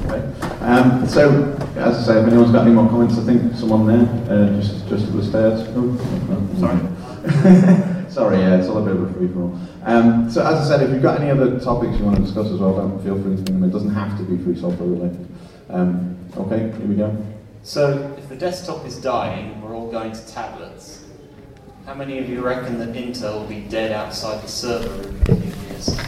[0.06, 0.21] Okay.
[0.63, 4.06] Um, so, as I say, if anyone's got any more comments, I think someone there,
[4.30, 5.67] uh, just just at the stairs.
[5.76, 5.97] Oh,
[6.30, 8.12] oh sorry.
[8.12, 9.60] sorry, yeah, it's all a bit of a free for all.
[9.84, 12.52] Um, so, as I said, if you've got any other topics you want to discuss
[12.52, 13.63] as well, don't feel free to bring them.
[13.63, 15.28] It doesn't have to be free software related.
[15.71, 17.31] Um, okay, here we go.
[17.63, 21.06] So, if the desktop is dying, we're all going to tablets.
[21.86, 25.32] How many of you reckon that Intel will be dead outside the server room in
[25.32, 26.00] a few years?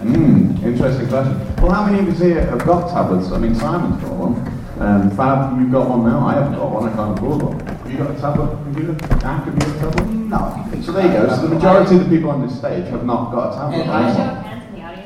[0.00, 1.56] Hmm, interesting question.
[1.56, 3.30] Well, how many of us here have got tablets?
[3.30, 4.34] I mean, Simon's got one.
[4.80, 6.26] Um, Fab, you've got one now.
[6.26, 6.88] I haven't got one.
[6.88, 7.66] I can't afford one.
[7.66, 8.92] Have you got a tablet computer?
[9.26, 10.14] Aq, have you got a tablet?
[10.14, 10.82] No.
[10.82, 11.28] So there you go.
[11.28, 14.52] So the majority of the people on this stage have not got a tablet.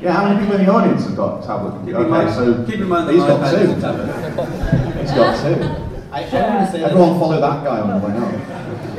[0.01, 1.85] Yeah, how many people in the audience have got a tablet?
[1.85, 4.86] Keep okay, so keep in mind that he's got two.
[5.17, 5.87] Got.
[6.11, 8.57] I, I Everyone follow that guy on the way out.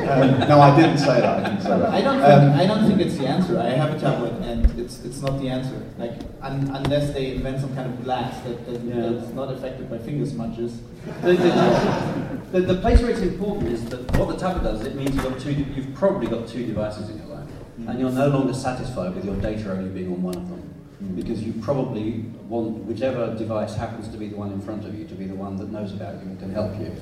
[0.09, 1.45] Um, no, I didn't say that.
[1.45, 1.91] I didn't say that.
[1.91, 3.59] I don't think, um, I don't think it's the answer.
[3.59, 5.83] I have a tablet, and it's it's not the answer.
[5.99, 9.11] Like un, unless they invent some kind of glass that, that yeah.
[9.11, 10.81] that's not affected by finger smudges.
[11.23, 14.87] The, the, the, the, place where it's important is that what the tablet does is
[14.87, 15.53] it means you've got two.
[15.53, 17.89] You've probably got two devices in your life, mm-hmm.
[17.89, 20.75] and you're no longer satisfied with your data only being on one of them.
[21.15, 25.07] Because you probably want whichever device happens to be the one in front of you
[25.07, 26.93] to be the one that knows about you and can help you.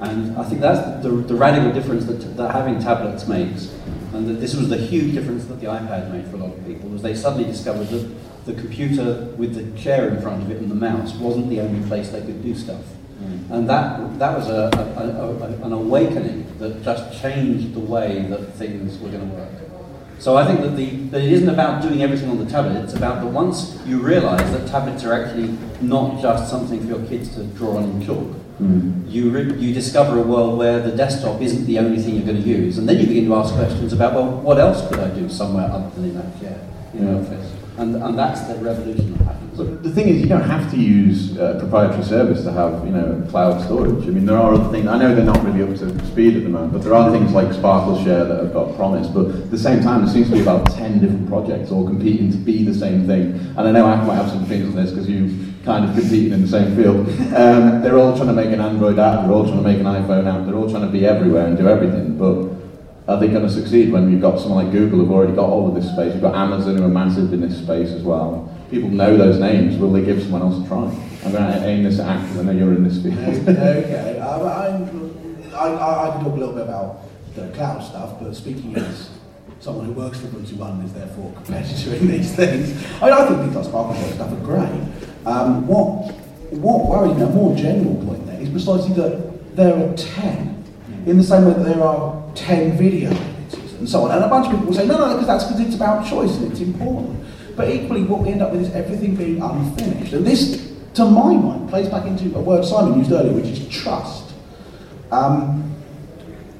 [0.00, 3.70] And I think that's the, the radical difference that, that having tablets makes.
[4.14, 6.66] And that this was the huge difference that the iPad made for a lot of
[6.66, 8.10] people, was they suddenly discovered that
[8.46, 11.86] the computer with the chair in front of it and the mouse wasn't the only
[11.88, 12.84] place they could do stuff.
[13.22, 13.50] Mm.
[13.50, 18.54] And that, that was a, a, a, an awakening that just changed the way that
[18.54, 19.61] things were going to work.
[20.22, 22.94] So I think that, the, that it isn't about doing everything on the tablet, it's
[22.94, 27.34] about that once you realise that tablets are actually not just something for your kids
[27.34, 28.28] to draw on in chalk,
[28.60, 29.10] Mm.
[29.10, 32.40] You, re- you discover a world where the desktop isn't the only thing you're going
[32.40, 35.08] to use, and then you begin to ask questions about, well, what else could I
[35.08, 36.60] do somewhere other than in that chair
[36.94, 37.14] in yeah.
[37.14, 37.61] office?
[37.82, 39.82] And, and that's the revolution that happens.
[39.82, 43.26] The thing is, you don't have to use a proprietary service to have, you know,
[43.28, 44.04] cloud storage.
[44.04, 44.86] I mean, there are other things.
[44.86, 47.32] I know they're not really up to speed at the moment, but there are things
[47.32, 49.08] like SparkleShare that have got promise.
[49.08, 52.30] But at the same time, there seems to be about ten different projects all competing
[52.30, 53.32] to be the same thing.
[53.56, 56.32] And I know I might have some opinions on this because you kind of competing
[56.32, 57.08] in the same field.
[57.34, 59.86] Um, they're all trying to make an Android app, they're all trying to make an
[59.86, 62.16] iPhone app, they're all trying to be everywhere and do everything.
[62.16, 62.51] But
[63.08, 65.68] are they going to succeed when you've got someone like Google who've already got all
[65.68, 66.12] of this space?
[66.12, 68.48] You've got Amazon who are massive in this space as well.
[68.70, 69.76] People know those names.
[69.76, 70.84] Will they give someone else a try?
[71.24, 72.38] I'm going to aim this at Action.
[72.40, 73.48] I know you're in this field.
[73.48, 77.02] okay, I'm, I, I, I can talk a little bit about
[77.34, 79.10] the cloud stuff, but speaking as
[79.60, 83.26] someone who works for Ubuntu One is therefore competitor in these things, I, mean, I
[83.26, 84.82] think things like Spark and stuff are great.
[85.26, 86.12] Um, what,
[86.50, 90.61] what worries me, a more general point there, is precisely that there are 10,
[91.06, 94.12] in the same way that there are 10 video editors and so on.
[94.12, 96.36] And a bunch of people will say, no, no, because that's because it's about choice
[96.36, 97.24] and it's important.
[97.56, 100.12] But equally, what we end up with is everything being unfinished.
[100.12, 103.68] And this, to my mind, plays back into a word Simon used earlier, which is
[103.68, 104.32] trust.
[105.10, 105.62] Um,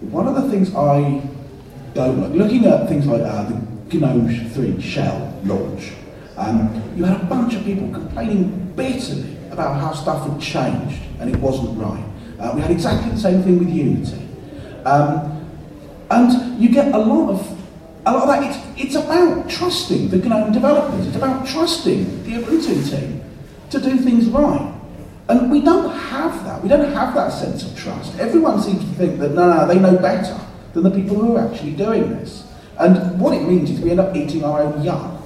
[0.00, 1.22] one of the things I
[1.94, 5.92] don't like, looking at things like uh, the GNOME 3 shell launch,
[6.36, 11.30] um, you had a bunch of people complaining bitterly about how stuff had changed and
[11.30, 12.04] it wasn't right.
[12.40, 14.28] Uh, we had exactly the same thing with Unity.
[14.84, 15.46] Um,
[16.10, 17.58] and you get a lot of
[18.04, 18.42] a lot of that.
[18.76, 21.06] It's, it's about trusting the GNOME developers.
[21.06, 23.24] It's about trusting the Ubuntu team
[23.70, 24.74] to do things right.
[25.28, 26.62] And we don't have that.
[26.62, 28.18] We don't have that sense of trust.
[28.18, 30.38] Everyone seems to think that no, no, they know better
[30.74, 32.44] than the people who are actually doing this.
[32.78, 35.22] And what it means is we end up eating our own young.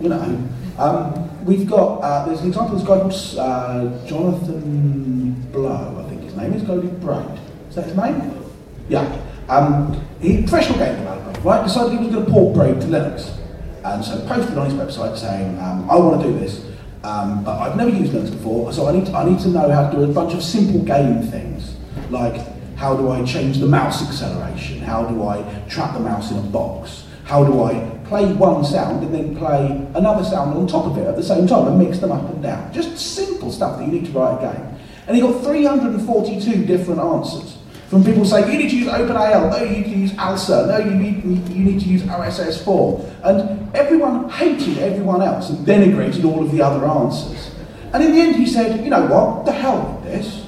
[0.00, 6.02] You know, um, we've got uh, there's an example this guy called uh, Jonathan Blow,
[6.04, 7.38] I think his name is, guy with Braid.
[7.68, 8.45] Is that his name?
[8.88, 9.22] Yeah.
[9.48, 11.62] Um, he, professional game developer, right?
[11.64, 13.36] Decided he was going to port Braid to Linux.
[13.84, 16.64] And so posted on his website saying, um, I want to do this,
[17.04, 19.70] um, but I've never used Linux before, so I need, to, I need to know
[19.70, 21.76] how to do a bunch of simple game things,
[22.10, 22.42] like
[22.76, 24.80] how do I change the mouse acceleration?
[24.80, 27.04] How do I trap the mouse in a box?
[27.24, 31.06] How do I play one sound and then play another sound on top of it
[31.06, 32.72] at the same time and mix them up and down?
[32.72, 34.78] Just simple stuff that you need to write a game.
[35.06, 37.56] And he got 342 different answers.
[37.88, 40.78] From people saying, you need to use OpenAL, no, you need to use ALSA, no,
[40.78, 43.22] you need, you need to use OSS4.
[43.22, 47.54] And everyone hated everyone else and denigrated all of the other answers.
[47.92, 50.46] And in the end, he said, you know what, the hell with this.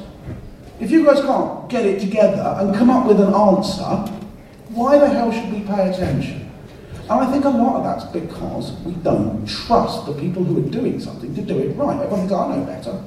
[0.80, 4.12] If you guys can't get it together and come up with an answer,
[4.70, 6.50] why the hell should we pay attention?
[7.02, 10.70] And I think a lot of that's because we don't trust the people who are
[10.70, 11.96] doing something to do it right.
[12.00, 13.02] Everyone thinks, I know better.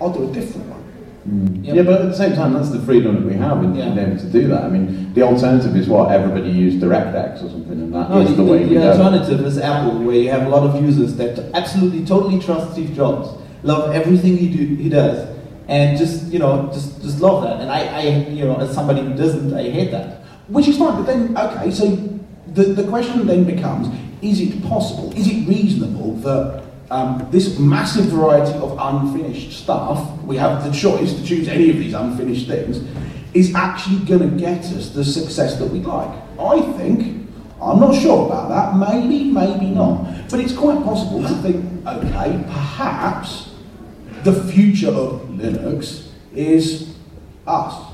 [0.00, 0.87] I'll do a different one.
[1.28, 1.74] Mm.
[1.74, 3.92] Yeah, but at the same time, that's the freedom that we have in yeah.
[3.92, 4.64] being able to do that.
[4.64, 8.30] I mean, the alternative is what everybody used DirectX or something, and that no, is
[8.30, 8.80] the, the way the, we go.
[8.80, 12.72] The alternative is Apple, where you have a lot of users that absolutely, totally trust
[12.72, 13.28] Steve Jobs,
[13.62, 15.28] love everything he do he does,
[15.68, 17.60] and just you know, just just love that.
[17.60, 20.22] And I, I you know, as somebody who doesn't, I hate that.
[20.48, 21.94] Which is fine, but then okay, so
[22.54, 23.88] the the question then becomes:
[24.22, 25.12] Is it possible?
[25.14, 31.14] Is it reasonable that um, this massive variety of unfinished stuff, we have the choice
[31.14, 32.82] to choose any of these unfinished things,
[33.34, 36.08] is actually going to get us the success that we'd like.
[36.38, 37.28] I think,
[37.60, 42.42] I'm not sure about that, maybe, maybe not, but it's quite possible to think, okay,
[42.46, 43.50] perhaps
[44.22, 46.94] the future of Linux is
[47.46, 47.92] us.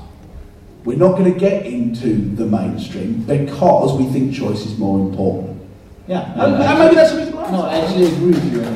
[0.85, 5.61] We're not going to get into the mainstream because we think choice is more important.
[6.07, 7.54] Yeah, and, and maybe that's a No, I
[7.95, 8.61] actually agree with you.
[8.61, 8.71] I,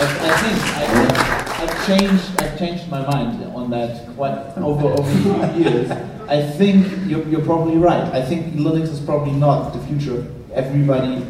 [0.00, 2.40] I think I, I've changed.
[2.40, 5.90] I've changed my mind on that quite over over few years.
[6.28, 8.04] I think you're, you're probably right.
[8.14, 11.26] I think Linux is probably not the future of everybody,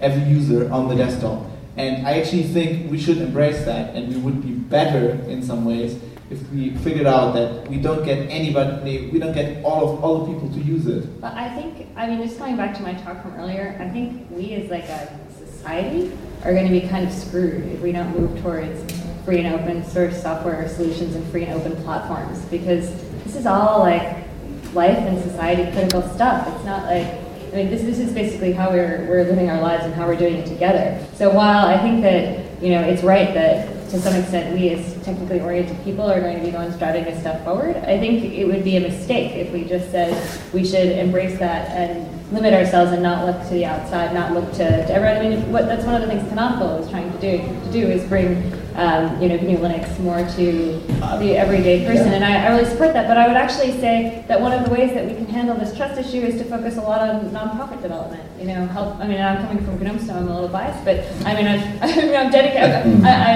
[0.00, 1.42] every user on the desktop.
[1.76, 5.64] And I actually think we should embrace that, and we would be better in some
[5.64, 5.98] ways
[6.30, 10.24] if we figured out that we don't get anybody, we don't get all of all
[10.24, 11.20] the people to use it.
[11.20, 14.28] But I think, I mean, just going back to my talk from earlier, I think
[14.30, 16.12] we as like a society
[16.46, 19.84] are going to be kind of screwed if we don't move towards free and open
[19.84, 22.88] source software solutions and free and open platforms because
[23.24, 24.24] this is all like
[24.72, 26.46] life and society critical stuff.
[26.54, 27.06] It's not like
[27.52, 30.16] I mean, this, this is basically how we're, we're living our lives and how we're
[30.16, 31.02] doing it together.
[31.14, 35.02] So while I think that, you know, it's right that to some extent we as
[35.04, 37.76] technically oriented people are going to be the ones driving this stuff forward.
[37.76, 40.12] I think it would be a mistake if we just said
[40.52, 44.50] we should embrace that and limit ourselves and not look to the outside, not look
[44.52, 45.16] to, to everyone.
[45.16, 47.86] I mean, what, that's one of the things Canonical is trying to do, to do
[47.86, 50.78] is bring um, you know, GNU Linux more to
[51.18, 53.08] the everyday person, and I, I, really support that.
[53.08, 55.74] But I would actually say that one of the ways that we can handle this
[55.74, 58.22] trust issue is to focus a lot on nonprofit development.
[58.38, 58.98] You know, help.
[58.98, 61.60] I mean, I'm coming from GNOME, so I'm a little biased, but I mean, I'm,
[61.82, 63.04] I mean, I'm dedicated.
[63.04, 63.35] I,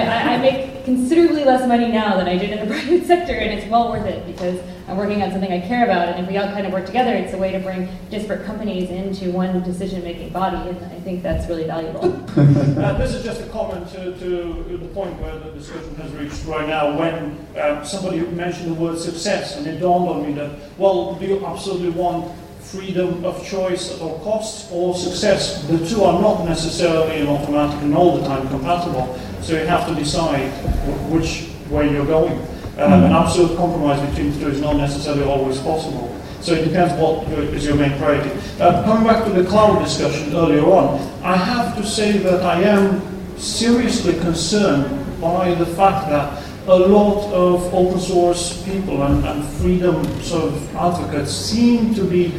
[0.95, 4.05] considerably less money now than I did in the private sector, and it's well worth
[4.05, 6.73] it because I'm working on something I care about, and if we all kind of
[6.73, 10.99] work together, it's a way to bring disparate companies into one decision-making body, and I
[10.99, 12.05] think that's really valuable.
[12.37, 16.45] uh, this is just a comment to, to, the point where the discussion has reached
[16.45, 20.51] right now, when um, somebody mentioned the word success, and it dawned on me that,
[20.77, 22.35] well, do you absolutely want
[22.71, 25.61] freedom of choice at all costs or success.
[25.67, 29.87] The two are not necessarily and automatic and all the time compatible, so you have
[29.89, 32.39] to decide wh- which way you're going.
[32.77, 36.17] Um, an absolute compromise between the two is not necessarily always possible.
[36.39, 38.31] So it depends what is your main priority.
[38.59, 42.61] Uh, coming back to the cloud discussion earlier on, I have to say that I
[42.63, 43.01] am
[43.37, 50.03] seriously concerned by the fact that a lot of open source people and, and freedom
[50.21, 52.33] sort of advocates seem to be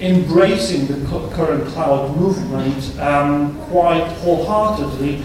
[0.00, 5.22] embracing the current cloud movement um, quite wholeheartedly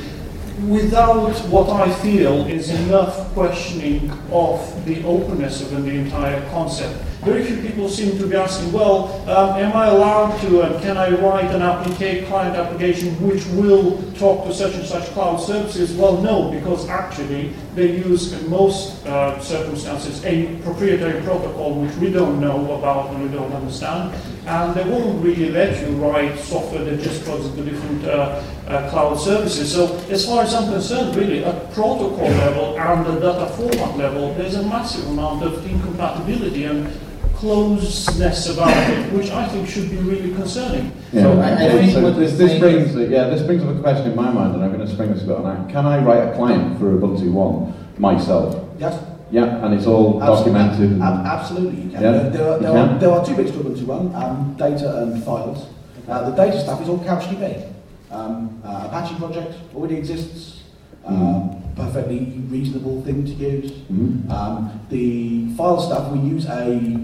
[0.68, 7.04] without what I feel is enough questioning of the openness of the entire concept.
[7.24, 11.12] Very few people seem to be asking, well, um, am I allowed to can I
[11.12, 15.94] write an applica- client application which will talk to such and such cloud services?
[15.94, 22.12] Well, no, because actually they use in most uh, circumstances a proprietary protocol which we
[22.12, 24.16] don't know about and we don't understand,
[24.48, 28.90] and they won't really let you write software that just plugs into different uh, uh,
[28.90, 29.72] cloud services.
[29.72, 34.34] So as far as I'm concerned, really, at protocol level and the data format level,
[34.34, 36.92] there's a massive amount of incompatibility and
[37.36, 40.92] closeness about it, which I think should be really concerning.
[41.12, 41.24] Yeah.
[41.24, 44.12] So I- I So think what this, this brings yeah this brings up a question
[44.12, 45.70] in my mind, and I'm going to spring this a bit on that.
[45.74, 48.56] Can I write a client for Ubuntu One myself?
[48.80, 48.98] Yes.
[49.32, 50.54] Yeah, and it's all Absolutely.
[50.62, 51.02] documented.
[51.02, 52.02] Ab- absolutely, you can.
[52.02, 53.00] Yeah, There, are, you there, are, can.
[53.00, 55.67] there are two bits to Ubuntu One, um, data and files.
[56.08, 57.72] Uh, the data stuff is all CouchDB.
[58.12, 60.63] Um, uh, Apache project already exists.
[61.06, 63.72] Um, perfectly reasonable thing to use.
[63.91, 64.30] Mhm.
[64.30, 66.98] Um, the file stuff, we use a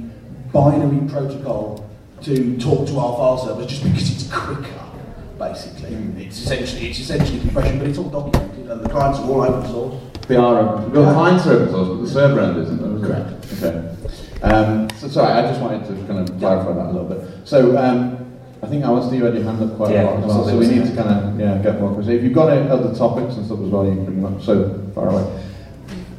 [0.51, 1.85] binary protocol
[2.21, 4.83] to talk to our file servers just because it's quicker,
[5.39, 5.95] basically.
[6.25, 9.65] It's essentially, it's essentially compression, but it's all documented and the clients are all open
[9.71, 9.95] source.
[10.27, 10.59] They are.
[10.59, 12.81] open- Well, the client's are open source, but the server end isn't.
[13.01, 13.07] though.
[13.07, 13.45] Correct.
[13.63, 13.83] Okay.
[14.43, 17.21] Um, so sorry, I just wanted to kind of clarify that a little bit.
[17.45, 18.25] So um,
[18.61, 20.43] I think Alice, you had your hand up quite Yeah, a lot as well.
[20.45, 22.17] so So we need to kind of yeah get more questions.
[22.17, 24.41] If you've got any other topics and stuff as well, you can bring them up.
[24.41, 25.43] So far away.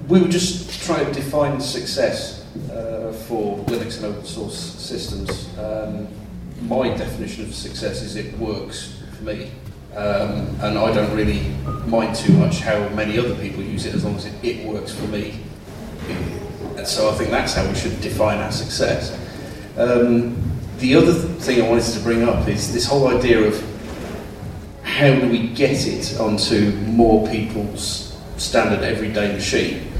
[0.08, 5.50] We were just trying to define success uh, for Linux and open source systems.
[5.58, 6.08] Um,
[6.62, 9.50] my definition of success is it works for me.
[9.98, 11.40] Um, and I don't really
[11.88, 14.94] mind too much how many other people use it as long as it, it works
[14.94, 15.40] for me.
[16.76, 19.18] And so I think that's how we should define our success.
[19.76, 20.40] Um,
[20.78, 23.60] the other thing I wanted to bring up is this whole idea of
[24.84, 29.92] how do we get it onto more people's standard everyday machine?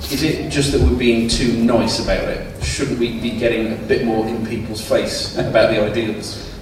[0.00, 2.64] Is it just that we're being too nice about it?
[2.64, 6.53] Shouldn't we be getting a bit more in people's face about the ideals?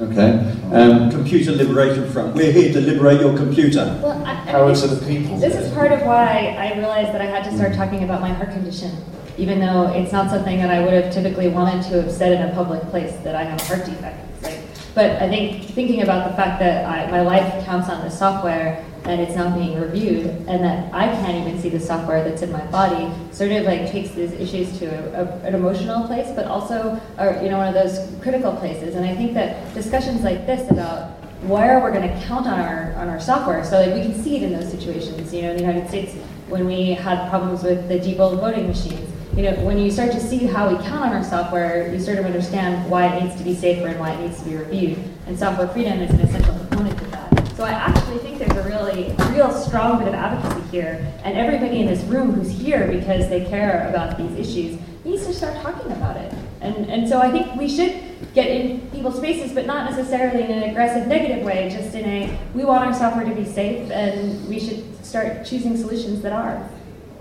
[0.00, 0.30] Okay.
[0.72, 2.34] Um, Computer Liberation Front.
[2.34, 4.00] We're here to liberate your computer.
[4.02, 5.36] Well, I, I Power to the people.
[5.36, 8.30] This is part of why I realized that I had to start talking about my
[8.30, 8.92] heart condition,
[9.36, 12.48] even though it's not something that I would have typically wanted to have said in
[12.48, 14.42] a public place that I have a heart defect.
[14.42, 14.60] Like,
[14.94, 18.82] but I think thinking about the fact that I, my life counts on the software
[19.04, 22.52] and it's not being reviewed, and that I can't even see the software that's in
[22.52, 26.46] my body, sort of like takes these issues to a, a, an emotional place, but
[26.46, 28.94] also, are, you know, one of those critical places.
[28.94, 31.12] And I think that discussions like this about
[31.44, 34.36] where we're going to count on our on our software, so that we can see
[34.36, 35.32] it in those situations.
[35.32, 36.14] You know, in the United States,
[36.48, 40.20] when we had problems with the Diebold voting machines, you know, when you start to
[40.20, 43.44] see how we count on our software, you sort of understand why it needs to
[43.44, 44.98] be safer and why it needs to be reviewed.
[45.26, 47.56] And software freedom is an essential component of that.
[47.56, 48.39] So I actually think
[48.70, 52.86] really, a real strong bit of advocacy here, and everybody in this room who's here
[52.90, 56.32] because they care about these issues needs to start talking about it.
[56.60, 57.92] And and so I think we should
[58.34, 61.68] get in people's faces, but not necessarily in an aggressive, negative way.
[61.70, 65.76] Just in a, we want our software to be safe, and we should start choosing
[65.76, 66.68] solutions that are.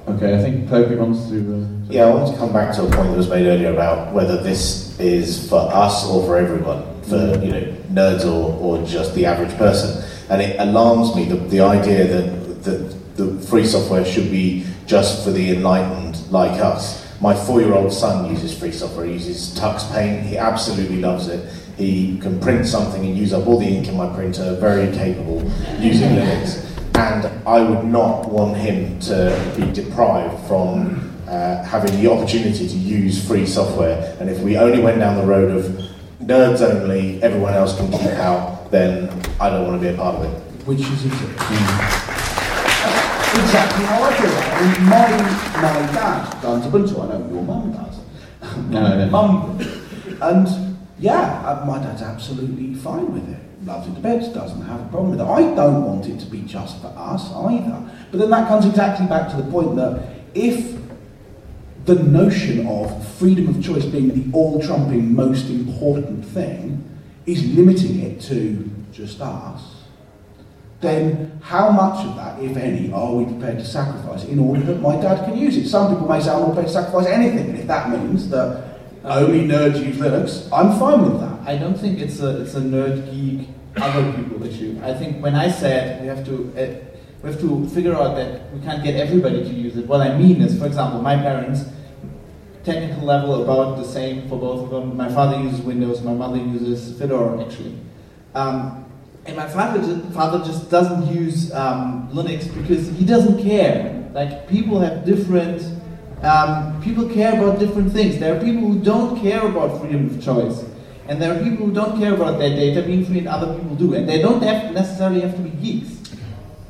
[0.07, 0.35] okay.
[0.37, 1.37] I think Toby wants to.
[1.37, 4.13] Uh, Yeah, I want to come back to a point that was made earlier about
[4.13, 9.15] whether this is for us or for everyone, for you know nerds or, or just
[9.15, 10.03] the average person.
[10.29, 15.23] And it alarms me the, the idea that, that the free software should be just
[15.23, 17.05] for the enlightened like us.
[17.21, 19.05] My four-year-old son uses free software.
[19.05, 20.25] He uses Tux Paint.
[20.25, 21.51] He absolutely loves it.
[21.77, 24.55] He can print something and use up all the ink in my printer.
[24.55, 25.41] Very capable
[25.79, 26.65] using Linux.
[26.95, 32.75] And I would not want him to be deprived from uh, having the opportunity to
[32.75, 34.15] use free software.
[34.19, 35.65] And if we only went down the road of
[36.21, 39.09] nerds only, everyone else can keep out, then
[39.39, 40.65] I don't want to be a part of it.
[40.65, 41.11] Which is it?
[43.41, 44.31] Exactly how I feel.
[44.31, 47.03] I mean, my mum and dad runs Ubuntu.
[47.03, 47.95] I know your mum does.
[48.69, 49.05] No, no.
[49.09, 49.59] Mum.
[50.21, 53.39] And yeah, uh, my dad's absolutely fine with it.
[53.65, 55.27] Loves it to bits, doesn't have a problem with it.
[55.27, 57.89] I don't want it to be just for us either.
[58.11, 60.01] But then that comes exactly back to the point that
[60.33, 60.79] if
[61.85, 66.85] the notion of freedom of choice being the all trumping most important thing
[67.31, 69.75] is limiting it to just us,
[70.81, 74.79] then how much of that, if any, are we prepared to sacrifice in order that
[74.81, 75.67] my dad can use it?
[75.67, 78.79] Some people may say I'm not prepared to sacrifice anything, and if that means that
[79.03, 81.39] only nerds use Linux, I'm fine with that.
[81.47, 84.79] I don't think it's a it's a nerd geek other people issue.
[84.83, 86.85] I think when I said we have to uh,
[87.23, 89.85] we have to figure out that we can't get everybody to use it.
[89.87, 91.65] What I mean is, for example, my parents
[92.71, 94.95] technical level about the same for both of them.
[94.95, 97.77] My father uses Windows, my mother uses Fedora actually.
[98.35, 98.85] Um,
[99.25, 104.09] and my father just, father just doesn't use um, Linux because he doesn't care.
[104.13, 105.61] Like people have different,
[106.23, 108.19] um, people care about different things.
[108.19, 110.63] There are people who don't care about freedom of choice.
[111.07, 113.75] And there are people who don't care about their data being free and other people
[113.75, 113.95] do.
[113.95, 116.13] And they don't have necessarily have to be geeks.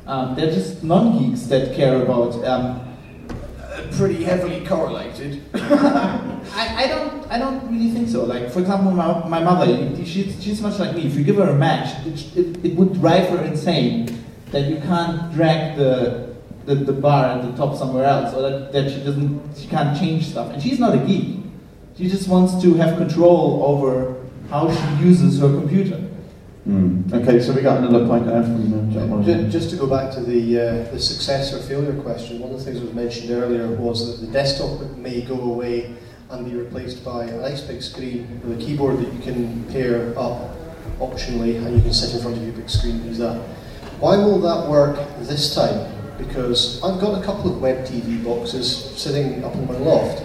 [0.06, 2.89] Um, they're just non-geeks that care about um,
[3.96, 5.42] pretty heavily correlated.
[5.54, 8.24] I, I don't I don't really think so.
[8.24, 11.06] Like for example, my, my mother, she's, she's much like me.
[11.06, 14.78] If you give her a Mac, it, it, it would drive her insane that you
[14.78, 16.34] can't drag the,
[16.66, 19.96] the, the bar at the top somewhere else, or that, that she doesn't she can't
[19.98, 20.52] change stuff.
[20.52, 21.38] And she's not a geek.
[21.96, 24.16] She just wants to have control over
[24.48, 26.09] how she uses her computer.
[26.70, 27.12] Mm.
[27.12, 29.50] Okay, so we got another point there from uh, John.
[29.50, 32.64] Just, to go back to the uh, the success or failure question, one of the
[32.64, 35.96] things that was mentioned earlier was that the desktop may go away
[36.30, 40.16] and be replaced by a nice big screen with a keyboard that you can pair
[40.16, 40.54] up
[41.00, 43.36] optionally and you can sit in front of your big screen and use that.
[43.98, 45.90] Why will that work this time?
[46.18, 50.22] Because I've got a couple of web TV boxes sitting up in my loft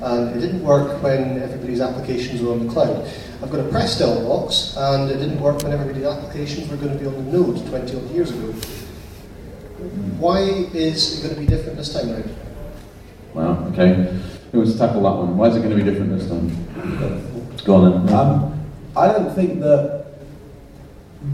[0.00, 3.06] and it didn't work when everybody's applications were on the cloud.
[3.42, 6.98] I've got a Prestel box, and it didn't work when everybody's applications were going to
[6.98, 8.52] be on the node 20 odd years ago.
[10.18, 12.36] Why is it going to be different this time around?
[13.34, 14.18] Wow, okay.
[14.50, 15.36] Who wants to tackle that one?
[15.36, 16.48] Why is it going to be different this time?
[17.64, 18.14] Go on then.
[18.14, 19.98] Um, I don't think that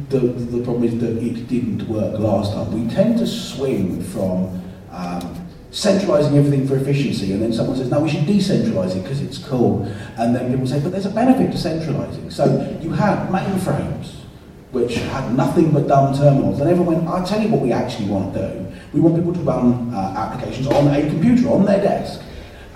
[0.09, 2.73] the, the problem is that it didn't work last time.
[2.73, 5.44] We tend to swing from um,
[5.75, 9.39] centralizing everything for efficiency, and then someone says, no, we should decentralize it because it's
[9.39, 9.83] cool.
[10.17, 12.31] And then people say, but there's a benefit to centralizing.
[12.31, 12.45] So
[12.81, 14.15] you had mainframes,
[14.71, 18.09] which had nothing but dumb terminals, and everyone went, I'll tell you what we actually
[18.09, 18.73] want to do.
[18.93, 22.23] We want people to run uh, applications on a computer, on their desk.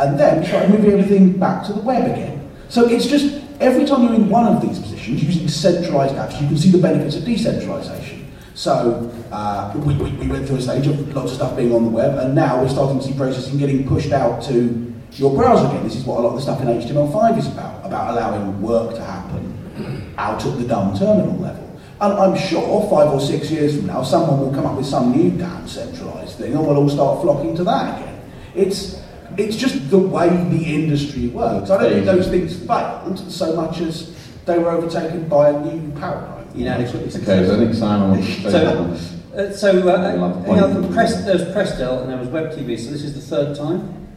[0.00, 2.50] And then try started move everything back to the web again.
[2.68, 6.48] So it's just, every time you're in one of these positions, using centralized apps, you
[6.48, 8.26] can see the benefits of decentralization.
[8.54, 11.84] So uh, we, we, we, went through a stage of lots of stuff being on
[11.84, 15.66] the web, and now we're starting to see processing getting pushed out to your browser
[15.68, 15.84] again.
[15.84, 18.94] This is what a lot of the stuff in HTML5 is about, about allowing work
[18.94, 21.64] to happen out at the dumb terminal level.
[22.00, 25.12] And I'm sure five or six years from now, someone will come up with some
[25.12, 28.20] new damn centralized thing, and we'll all start flocking to that again.
[28.54, 29.02] It's
[29.36, 31.70] it's just the way the industry works.
[31.70, 34.16] I don't think those things failed so much as
[34.46, 38.42] they were overtaken by a new paradigm inadequately Okay, so I think Simon wants to
[38.42, 42.52] say so, uh, so uh, you know, Press, there was Prestel and there was Web
[42.52, 44.08] TV, so this is the third time?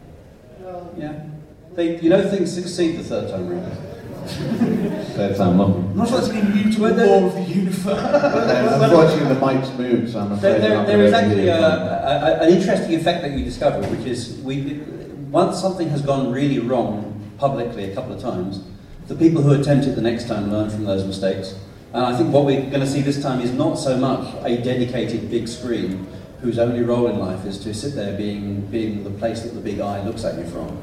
[0.96, 1.24] Yeah.
[1.74, 3.72] They, you know things succeed the third time around.
[5.14, 5.72] third time lucky.
[5.72, 7.86] I'm not sure that's been mutable more of the universe.
[7.86, 12.52] Unfortunately, the mic's moved, so I'm afraid there, there, there is actually a, a, an
[12.52, 14.80] interesting effect that you discover, which is we,
[15.30, 17.08] once something has gone really wrong
[17.38, 18.62] publicly a couple of times,
[19.08, 21.54] the people who attempt it the next time learn from those mistakes.
[21.94, 24.56] And I think what we're going to see this time is not so much a
[24.62, 26.06] dedicated big screen
[26.40, 29.60] whose only role in life is to sit there being, being the place that the
[29.60, 30.80] big eye looks at you from,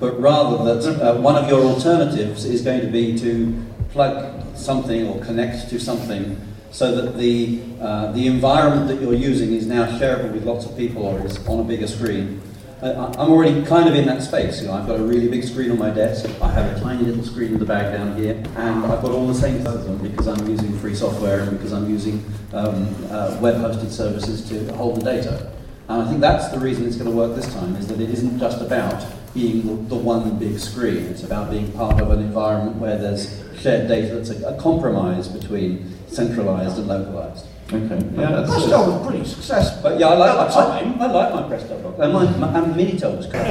[0.00, 5.06] but rather that uh, one of your alternatives is going to be to plug something
[5.06, 6.38] or connect to something
[6.72, 10.76] so that the, uh, the environment that you're using is now shareable with lots of
[10.76, 12.40] people or is on a bigger screen
[12.82, 14.62] I'm already kind of in that space.
[14.62, 16.24] You know, I've got a really big screen on my desk.
[16.40, 19.26] I have a tiny little screen in the bag down here, and I've got all
[19.26, 22.24] the same things on because I'm using free software and because I'm using
[22.54, 25.52] um, uh, web-hosted services to hold the data.
[25.90, 28.08] And I think that's the reason it's going to work this time, is that it
[28.08, 29.04] isn't just about
[29.34, 31.04] being the one big screen.
[31.06, 35.28] It's about being part of an environment where there's shared data that's a, a compromise
[35.28, 37.46] between centralized and localized.
[37.72, 38.04] Okay.
[38.16, 39.80] Yeah, Prestel was pretty successful.
[39.84, 42.00] But yeah, I like, I, I, I like my Prestel box.
[42.00, 43.46] And my, my, and Minitel was great.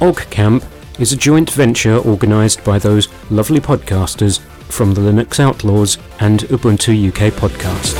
[0.00, 0.64] OggCamp
[0.98, 7.10] is a joint venture organised by those lovely podcasters from the Linux Outlaws and Ubuntu
[7.10, 7.96] UK podcast.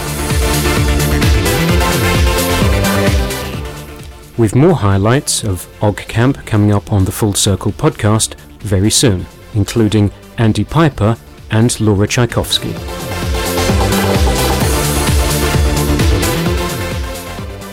[4.37, 9.25] With more highlights of OGG Camp coming up on the Full Circle podcast very soon
[9.55, 11.17] including Andy Piper
[11.51, 12.73] and Laura Czajkowski.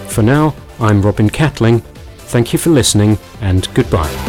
[0.09, 1.81] For now, I'm Robin Catling.
[2.31, 4.28] Thank you for listening and goodbye.